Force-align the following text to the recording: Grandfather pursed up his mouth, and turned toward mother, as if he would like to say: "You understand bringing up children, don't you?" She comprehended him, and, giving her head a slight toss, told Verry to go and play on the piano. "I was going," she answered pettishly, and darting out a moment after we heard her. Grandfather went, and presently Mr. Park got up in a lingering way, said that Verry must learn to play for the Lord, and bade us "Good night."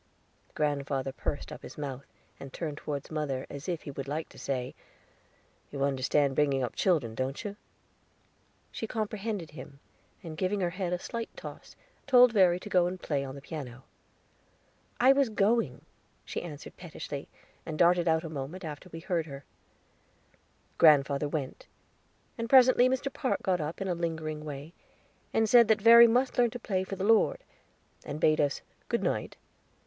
Grandfather 0.55 1.11
pursed 1.11 1.51
up 1.51 1.61
his 1.61 1.77
mouth, 1.77 2.07
and 2.39 2.51
turned 2.51 2.77
toward 2.79 3.11
mother, 3.11 3.45
as 3.51 3.69
if 3.69 3.83
he 3.83 3.91
would 3.91 4.07
like 4.07 4.27
to 4.29 4.39
say: 4.39 4.73
"You 5.69 5.83
understand 5.83 6.33
bringing 6.33 6.63
up 6.63 6.75
children, 6.75 7.13
don't 7.13 7.43
you?" 7.43 7.55
She 8.71 8.87
comprehended 8.87 9.51
him, 9.51 9.79
and, 10.23 10.35
giving 10.35 10.59
her 10.61 10.71
head 10.71 10.91
a 10.91 10.97
slight 10.97 11.29
toss, 11.37 11.75
told 12.07 12.33
Verry 12.33 12.59
to 12.61 12.67
go 12.67 12.87
and 12.87 12.99
play 12.99 13.23
on 13.23 13.35
the 13.35 13.43
piano. 13.43 13.83
"I 14.99 15.13
was 15.13 15.29
going," 15.29 15.85
she 16.25 16.41
answered 16.41 16.77
pettishly, 16.77 17.29
and 17.63 17.77
darting 17.77 18.07
out 18.07 18.23
a 18.23 18.27
moment 18.29 18.65
after 18.65 18.89
we 18.89 19.01
heard 19.01 19.27
her. 19.27 19.45
Grandfather 20.79 21.29
went, 21.29 21.67
and 22.39 22.49
presently 22.49 22.89
Mr. 22.89 23.13
Park 23.13 23.43
got 23.43 23.61
up 23.61 23.79
in 23.79 23.87
a 23.87 23.93
lingering 23.93 24.43
way, 24.45 24.73
said 25.45 25.67
that 25.67 25.79
Verry 25.83 26.07
must 26.07 26.39
learn 26.39 26.49
to 26.49 26.59
play 26.59 26.83
for 26.83 26.95
the 26.95 27.03
Lord, 27.03 27.43
and 28.03 28.19
bade 28.19 28.41
us 28.41 28.63
"Good 28.89 29.03
night." 29.03 29.37